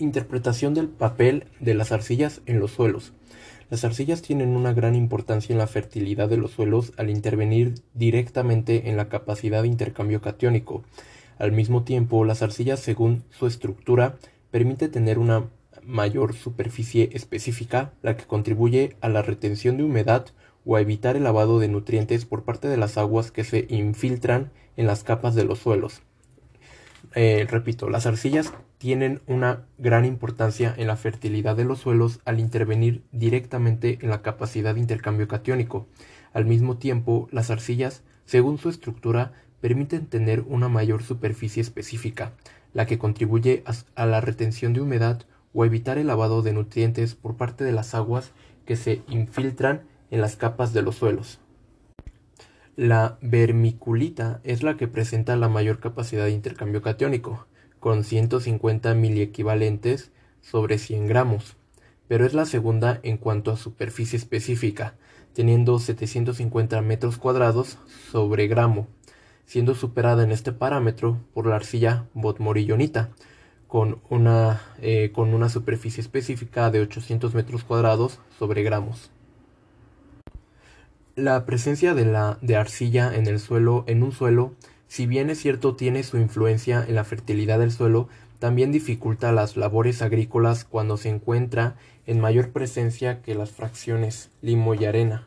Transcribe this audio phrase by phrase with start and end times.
[0.00, 3.12] Interpretación del papel de las arcillas en los suelos.
[3.68, 8.88] Las arcillas tienen una gran importancia en la fertilidad de los suelos al intervenir directamente
[8.88, 10.84] en la capacidad de intercambio catiónico.
[11.38, 14.16] Al mismo tiempo, las arcillas, según su estructura,
[14.50, 15.50] permite tener una
[15.82, 20.28] mayor superficie específica, la que contribuye a la retención de humedad
[20.64, 24.50] o a evitar el lavado de nutrientes por parte de las aguas que se infiltran
[24.78, 26.00] en las capas de los suelos.
[27.14, 32.38] Eh, repito, las arcillas tienen una gran importancia en la fertilidad de los suelos al
[32.38, 35.86] intervenir directamente en la capacidad de intercambio catiónico.
[36.32, 42.32] Al mismo tiempo, las arcillas, según su estructura, permiten tener una mayor superficie específica,
[42.72, 43.64] la que contribuye
[43.96, 45.22] a la retención de humedad
[45.52, 48.30] o a evitar el lavado de nutrientes por parte de las aguas
[48.64, 51.40] que se infiltran en las capas de los suelos.
[52.80, 57.46] La vermiculita es la que presenta la mayor capacidad de intercambio catiónico,
[57.78, 61.58] con 150 miliequivalentes sobre 100 gramos,
[62.08, 64.94] pero es la segunda en cuanto a superficie específica,
[65.34, 67.76] teniendo 750 metros cuadrados
[68.10, 68.88] sobre gramo,
[69.44, 73.10] siendo superada en este parámetro por la arcilla botmorillonita,
[73.66, 79.10] con una, eh, con una superficie específica de 800 metros cuadrados sobre gramos.
[81.20, 84.54] La presencia de la de arcilla en el suelo, en un suelo,
[84.88, 89.58] si bien es cierto tiene su influencia en la fertilidad del suelo, también dificulta las
[89.58, 91.76] labores agrícolas cuando se encuentra
[92.06, 95.26] en mayor presencia que las fracciones limo y arena.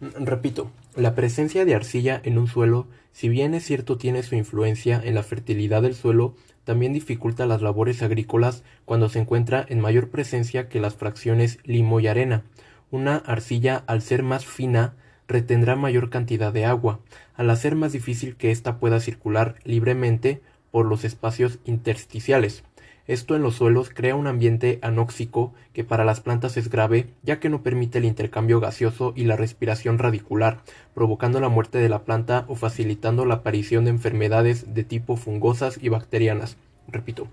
[0.00, 5.02] Repito, la presencia de arcilla en un suelo, si bien es cierto tiene su influencia
[5.02, 10.10] en la fertilidad del suelo, también dificulta las labores agrícolas cuando se encuentra en mayor
[10.10, 12.44] presencia que las fracciones limo y arena.
[12.92, 14.92] Una arcilla, al ser más fina,
[15.26, 17.00] retendrá mayor cantidad de agua,
[17.34, 22.64] al hacer más difícil que ésta pueda circular libremente por los espacios intersticiales.
[23.06, 27.40] Esto en los suelos crea un ambiente anóxico que para las plantas es grave, ya
[27.40, 30.60] que no permite el intercambio gaseoso y la respiración radicular,
[30.92, 35.78] provocando la muerte de la planta o facilitando la aparición de enfermedades de tipo fungosas
[35.80, 36.58] y bacterianas.
[36.88, 37.26] Repito,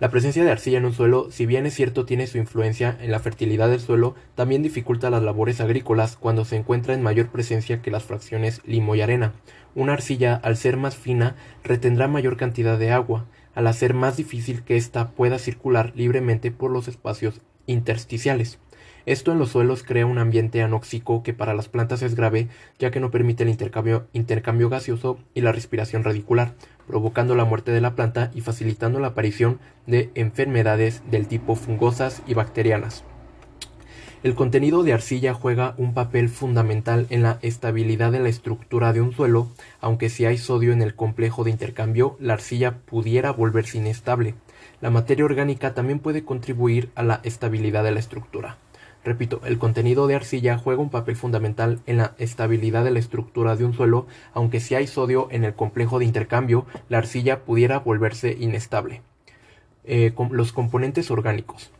[0.00, 3.10] la presencia de arcilla en un suelo, si bien es cierto tiene su influencia en
[3.10, 7.82] la fertilidad del suelo, también dificulta las labores agrícolas cuando se encuentra en mayor presencia
[7.82, 9.32] que las fracciones limo y arena.
[9.74, 13.26] Una arcilla, al ser más fina, retendrá mayor cantidad de agua,
[13.56, 18.60] al hacer más difícil que ésta pueda circular libremente por los espacios intersticiales.
[19.08, 22.48] Esto en los suelos crea un ambiente anóxico que para las plantas es grave,
[22.78, 26.52] ya que no permite el intercambio, intercambio gaseoso y la respiración radicular,
[26.86, 32.20] provocando la muerte de la planta y facilitando la aparición de enfermedades del tipo fungosas
[32.26, 33.02] y bacterianas.
[34.22, 39.00] El contenido de arcilla juega un papel fundamental en la estabilidad de la estructura de
[39.00, 39.48] un suelo,
[39.80, 44.34] aunque si hay sodio en el complejo de intercambio, la arcilla pudiera volverse inestable.
[44.82, 48.58] La materia orgánica también puede contribuir a la estabilidad de la estructura.
[49.08, 53.56] Repito, el contenido de arcilla juega un papel fundamental en la estabilidad de la estructura
[53.56, 57.78] de un suelo, aunque si hay sodio en el complejo de intercambio, la arcilla pudiera
[57.78, 59.00] volverse inestable.
[59.84, 61.70] Eh, los componentes orgánicos.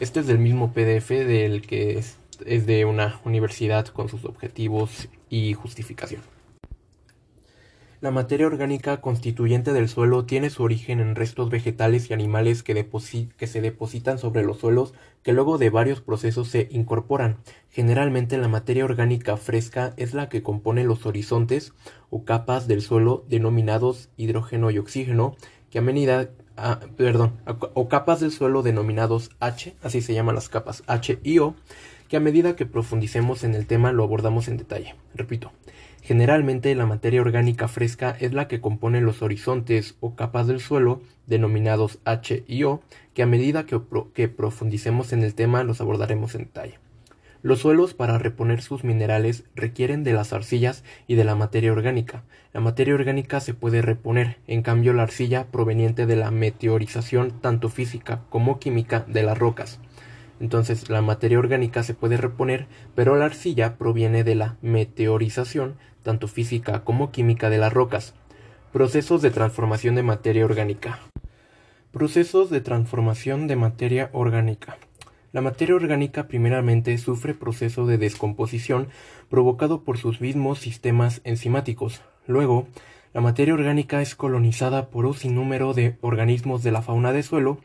[0.00, 2.02] Este es del mismo PDF del que
[2.44, 6.22] es de una universidad con sus objetivos y justificación.
[8.00, 12.72] La materia orgánica constituyente del suelo tiene su origen en restos vegetales y animales que,
[13.46, 17.36] se depositan sobre los suelos que luego de varios procesos se incorporan.
[17.68, 21.74] Generalmente la materia orgánica fresca es la que compone los horizontes
[22.08, 25.36] o capas del suelo denominados hidrógeno y oxígeno,
[25.68, 26.30] que a medida
[26.96, 27.34] perdón,
[27.74, 31.54] o capas del suelo denominados H, así se llaman las capas H y O,
[32.08, 34.94] que a medida que profundicemos en el tema lo abordamos en detalle.
[35.14, 35.52] Repito,
[36.10, 41.02] Generalmente la materia orgánica fresca es la que compone los horizontes o capas del suelo,
[41.28, 42.80] denominados H y O,
[43.14, 46.80] que a medida que, profundicemos en el tema los abordaremos en detalle.
[47.42, 52.24] Los suelos para reponer sus minerales requieren de las arcillas y de la materia orgánica.
[52.52, 57.68] La materia orgánica se puede reponer, en cambio la arcilla proveniente de la meteorización tanto
[57.68, 59.78] física como química de las rocas.
[60.40, 66.28] Entonces la materia orgánica se puede reponer, pero la arcilla proviene de la meteorización, tanto
[66.28, 68.14] física como química de las rocas.
[68.72, 71.00] Procesos de transformación de materia orgánica.
[71.92, 74.78] Procesos de transformación de materia orgánica.
[75.32, 78.88] La materia orgánica primeramente sufre proceso de descomposición
[79.28, 82.02] provocado por sus mismos sistemas enzimáticos.
[82.26, 82.66] Luego,
[83.12, 87.58] la materia orgánica es colonizada por un sinnúmero de organismos de la fauna de suelo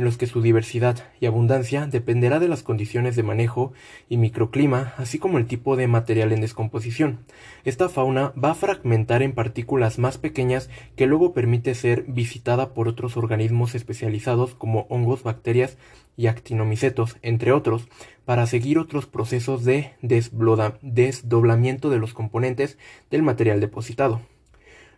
[0.00, 3.74] en los que su diversidad y abundancia dependerá de las condiciones de manejo
[4.08, 7.18] y microclima, así como el tipo de material en descomposición.
[7.64, 12.88] Esta fauna va a fragmentar en partículas más pequeñas que luego permite ser visitada por
[12.88, 15.76] otros organismos especializados como hongos, bacterias
[16.16, 17.86] y actinomicetos, entre otros,
[18.24, 22.78] para seguir otros procesos de desdoblamiento de los componentes
[23.10, 24.22] del material depositado.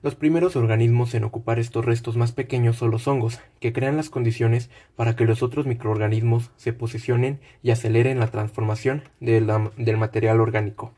[0.03, 4.11] Los primeros organismos en ocupar estos restos más pequeños son los hongos, que crean las
[4.11, 10.93] condiciones para que los otros microorganismos se posicionen y aceleren la transformación del material orgánico.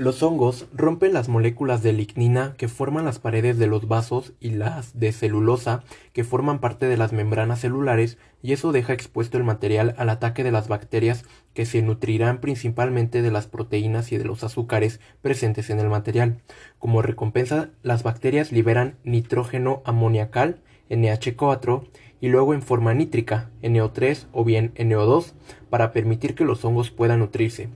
[0.00, 4.48] Los hongos rompen las moléculas de lignina que forman las paredes de los vasos y
[4.48, 9.44] las de celulosa que forman parte de las membranas celulares y eso deja expuesto el
[9.44, 14.24] material al ataque de las bacterias que se nutrirán principalmente de las proteínas y de
[14.24, 16.40] los azúcares presentes en el material.
[16.78, 21.84] Como recompensa, las bacterias liberan nitrógeno amoniacal, NH4,
[22.22, 25.34] y luego en forma nítrica, NO3 o bien NO2,
[25.68, 27.68] para permitir que los hongos puedan nutrirse.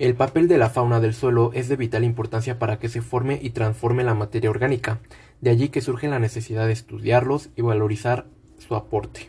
[0.00, 3.38] El papel de la fauna del suelo es de vital importancia para que se forme
[3.42, 4.98] y transforme la materia orgánica,
[5.42, 8.24] de allí que surge la necesidad de estudiarlos y valorizar
[8.56, 9.28] su aporte.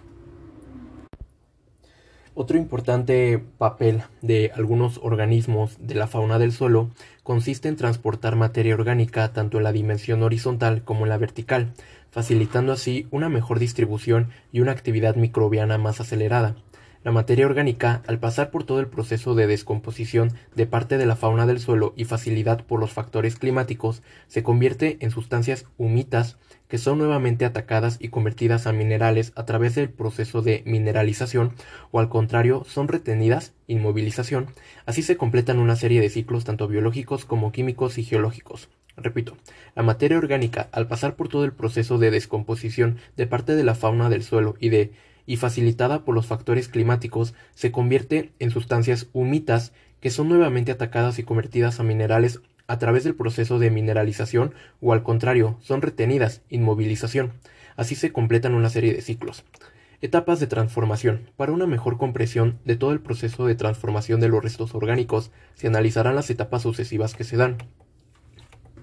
[2.36, 6.90] Otro importante papel de algunos organismos de la fauna del suelo
[7.22, 11.74] consiste en transportar materia orgánica tanto en la dimensión horizontal como en la vertical,
[12.12, 16.56] facilitando así una mejor distribución y una actividad microbiana más acelerada.
[17.04, 21.16] La materia orgánica, al pasar por todo el proceso de descomposición de parte de la
[21.16, 26.38] fauna del suelo y facilidad por los factores climáticos, se convierte en sustancias humitas
[26.68, 31.56] que son nuevamente atacadas y convertidas a minerales a través del proceso de mineralización
[31.90, 34.52] o al contrario son retenidas, inmovilización,
[34.86, 38.70] así se completan una serie de ciclos tanto biológicos como químicos y geológicos.
[38.96, 39.38] Repito,
[39.76, 43.74] la materia orgánica, al pasar por todo el proceso de descomposición de parte de la
[43.74, 44.92] fauna del suelo y de
[45.32, 51.20] y facilitada por los factores climáticos, se convierte en sustancias humitas que son nuevamente atacadas
[51.20, 56.42] y convertidas a minerales a través del proceso de mineralización o al contrario, son retenidas,
[56.50, 57.32] inmovilización.
[57.78, 59.46] Así se completan una serie de ciclos.
[60.02, 61.30] Etapas de transformación.
[61.38, 65.68] Para una mejor comprensión de todo el proceso de transformación de los restos orgánicos, se
[65.68, 67.56] analizarán las etapas sucesivas que se dan.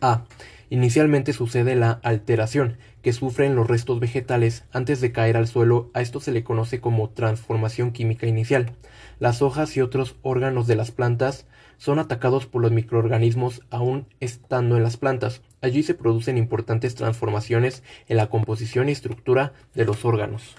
[0.01, 0.25] A.
[0.71, 2.79] Inicialmente sucede la alteración
[3.09, 6.79] que sufren los restos vegetales antes de caer al suelo, a esto se le conoce
[6.79, 8.73] como transformación química inicial.
[9.19, 11.47] Las hojas y otros órganos de las plantas
[11.79, 15.41] son atacados por los microorganismos aún estando en las plantas.
[15.63, 20.57] Allí se producen importantes transformaciones en la composición y estructura de los órganos.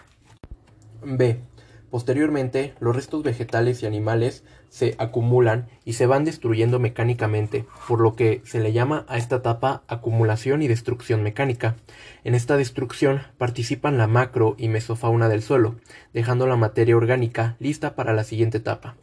[1.06, 1.42] B.
[1.90, 8.16] Posteriormente, los restos vegetales y animales se acumulan y se van destruyendo mecánicamente, por lo
[8.16, 11.76] que se le llama a esta etapa acumulación y destrucción mecánica.
[12.24, 15.76] En esta destrucción participan la macro y mesofauna del suelo,
[16.14, 18.96] dejando la materia orgánica lista para la siguiente etapa.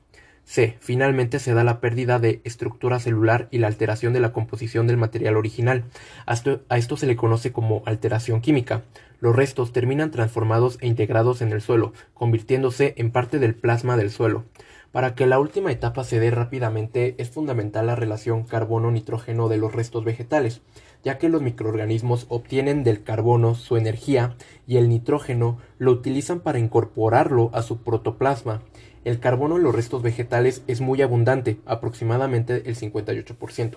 [0.46, 0.76] C.
[0.80, 4.96] Finalmente se da la pérdida de estructura celular y la alteración de la composición del
[4.96, 5.84] material original.
[6.24, 6.34] A
[6.78, 8.84] esto, se le conoce como alteración química.
[9.20, 14.10] Los restos terminan transformados e integrados en el suelo, convirtiéndose en parte del plasma del
[14.10, 14.44] suelo.
[14.92, 19.74] Para que la última etapa se dé rápidamente es fundamental la relación carbono-nitrógeno de los
[19.74, 20.62] restos vegetales,
[21.04, 24.36] ya que los microorganismos obtienen del carbono su energía
[24.66, 28.62] y el nitrógeno lo utilizan para incorporarlo a su protoplasma.
[29.04, 33.76] El carbono en los restos vegetales es muy abundante, aproximadamente el 58%.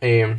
[0.00, 0.36] Eh,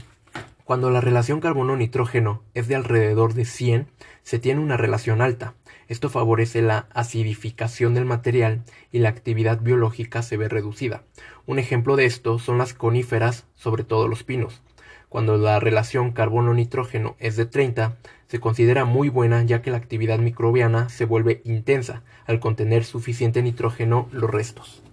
[0.69, 3.87] cuando la relación carbono-nitrógeno es de alrededor de 100,
[4.21, 5.55] se tiene una relación alta.
[5.87, 11.01] Esto favorece la acidificación del material y la actividad biológica se ve reducida.
[11.47, 14.61] Un ejemplo de esto son las coníferas, sobre todo los pinos.
[15.09, 20.19] Cuando la relación carbono-nitrógeno es de 30, se considera muy buena ya que la actividad
[20.19, 24.83] microbiana se vuelve intensa al contener suficiente nitrógeno los restos.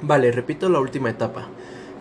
[0.00, 1.50] Vale, repito la última etapa.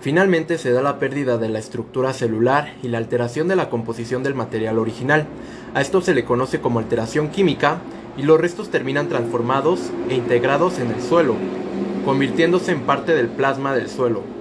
[0.01, 4.23] Finalmente se da la pérdida de la estructura celular y la alteración de la composición
[4.23, 5.27] del material original.
[5.75, 7.77] A esto se le conoce como alteración química
[8.17, 11.35] y los restos terminan transformados e integrados en el suelo,
[12.03, 14.40] convirtiéndose en parte del plasma del suelo.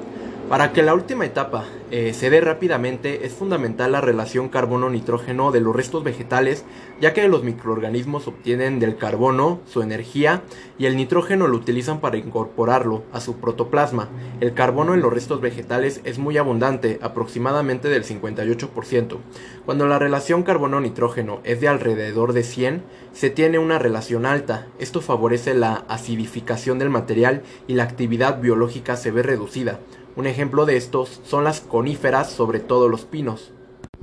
[0.50, 5.61] Para que la última etapa eh, se dé rápidamente es fundamental la relación carbono-nitrógeno de
[5.61, 6.64] los restos vegetales,
[7.00, 10.42] ya que los microorganismos obtienen del carbono su energía
[10.76, 14.09] y el nitrógeno lo utilizan para incorporarlo a su protoplasma.
[14.40, 19.19] El carbono en los restos vegetales es muy abundante, aproximadamente del 58%.
[19.64, 24.66] Cuando la relación carbono-nitrógeno es de alrededor de 100, se tiene una relación alta.
[24.80, 29.78] Esto favorece la acidificación del material y la actividad biológica se ve reducida.
[30.17, 33.52] Un ejemplo de estos son las coníferas, sobre todo los pinos.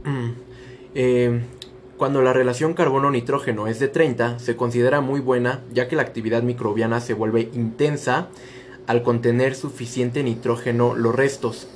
[0.03, 0.29] Mm.
[0.95, 1.41] Eh,
[1.97, 6.43] Cuando la relación carbono-nitrógeno es de 30, se considera muy buena ya que la actividad
[6.43, 8.27] microbiana se vuelve intensa
[8.85, 11.67] al contener suficiente nitrógeno los restos.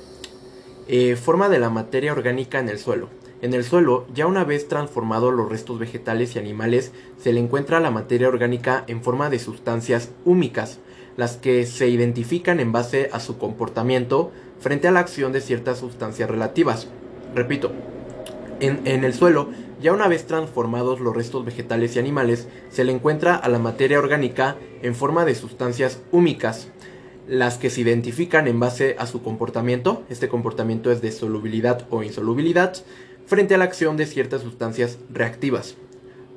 [0.86, 3.08] Eh, forma de la materia orgánica en el suelo.
[3.40, 7.80] En el suelo, ya una vez transformados los restos vegetales y animales, se le encuentra
[7.80, 10.78] la materia orgánica en forma de sustancias húmicas,
[11.16, 15.78] las que se identifican en base a su comportamiento frente a la acción de ciertas
[15.78, 16.88] sustancias relativas.
[17.34, 17.72] Repito,
[18.60, 19.48] en, el suelo
[19.80, 23.98] ya una vez transformados los restos vegetales y animales, se le encuentra a la materia
[23.98, 26.68] orgánica en forma de sustancias húmicas,
[27.26, 32.04] las que se identifican en base a su comportamiento, este comportamiento es de solubilidad o
[32.04, 32.74] insolubilidad,
[33.26, 35.76] frente a la acción de ciertas sustancias reactivas.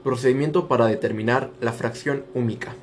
[0.03, 2.75] Procedimiento para determinar la fracción húmica.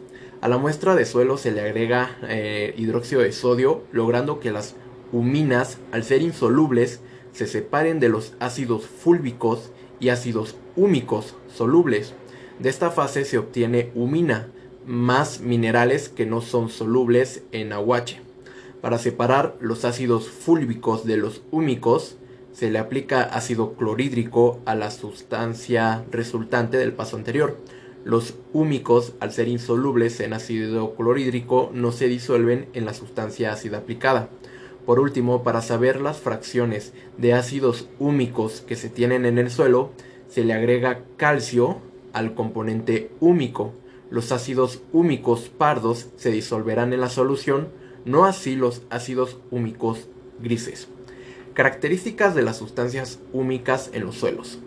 [0.42, 4.74] A la muestra de suelo se le agrega eh, hidróxido de sodio, logrando que las
[5.12, 6.98] huminas, al ser insolubles,
[7.32, 9.70] se separen de los ácidos fúlbicos
[10.00, 12.14] y ácidos húmicos solubles.
[12.58, 14.48] De esta fase se obtiene humina,
[14.84, 18.20] más minerales que no son solubles en aguache.
[18.80, 22.16] Para separar los ácidos fúlbicos de los húmicos,
[22.50, 27.58] se le aplica ácido clorhídrico a la sustancia resultante del paso anterior.
[28.04, 33.78] Los húmicos, al ser insolubles en ácido clorhídrico, no se disuelven en la sustancia ácida
[33.78, 34.28] aplicada.
[34.84, 39.92] Por último, para saber las fracciones de ácidos húmicos que se tienen en el suelo,
[40.28, 41.78] se le agrega calcio
[42.12, 43.72] al componente húmico.
[44.10, 47.68] Los ácidos húmicos pardos se disolverán en la solución,
[48.04, 50.08] no así los ácidos húmicos
[50.42, 50.88] grises.
[51.54, 54.58] Características de las sustancias húmicas en los suelos.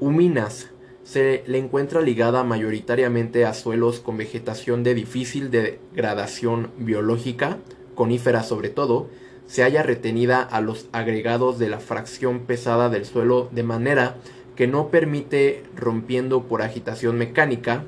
[0.00, 0.71] Huminas.
[1.04, 7.58] Se le encuentra ligada mayoritariamente a suelos con vegetación de difícil degradación biológica,
[7.94, 9.08] conífera sobre todo,
[9.46, 14.16] se haya retenida a los agregados de la fracción pesada del suelo de manera
[14.56, 17.84] que no permite rompiendo por agitación mecánica,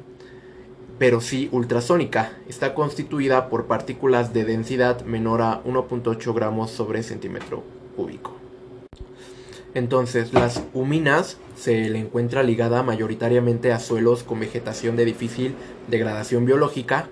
[0.98, 2.32] pero sí ultrasónica.
[2.48, 7.62] Está constituida por partículas de densidad menor a 1.8 gramos sobre centímetro
[7.96, 8.43] cúbico.
[9.74, 15.56] Entonces, las huminas se le encuentra ligada mayoritariamente a suelos con vegetación de difícil
[15.88, 17.08] degradación biológica,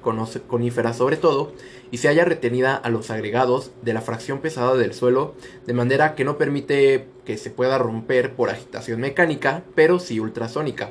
[0.47, 1.53] conífera sobre todo,
[1.91, 5.35] y se haya retenida a los agregados de la fracción pesada del suelo,
[5.67, 10.91] de manera que no permite que se pueda romper por agitación mecánica, pero sí ultrasónica.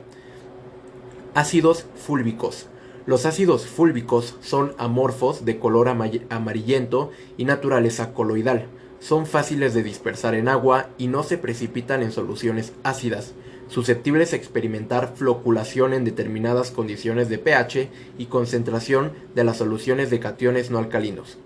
[1.34, 2.68] Ácidos fúlbicos.
[3.06, 8.68] Los ácidos fúlbicos son amorfos de color amarillento y naturaleza coloidal
[9.02, 13.34] son fáciles de dispersar en agua y no se precipitan en soluciones ácidas,
[13.68, 17.90] susceptibles a experimentar floculación en determinadas condiciones de pH
[18.20, 21.40] y concentración de las soluciones de cationes no alcalinos.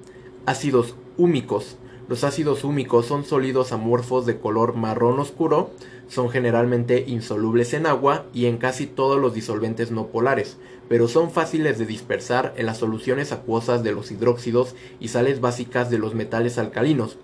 [0.45, 1.77] Ácidos húmicos.
[2.09, 5.71] Los ácidos húmicos son sólidos amorfos de color marrón oscuro,
[6.07, 10.57] son generalmente insolubles en agua y en casi todos los disolventes no polares,
[10.89, 15.89] pero son fáciles de dispersar en las soluciones acuosas de los hidróxidos y sales básicas
[15.89, 17.17] de los metales alcalinos,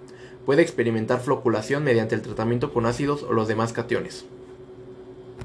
[0.45, 4.25] puede experimentar floculación mediante el tratamiento con ácidos o los demás cationes.